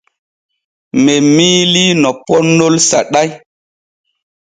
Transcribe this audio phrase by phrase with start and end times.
[1.03, 3.29] Men miilii no poonnol saɗay.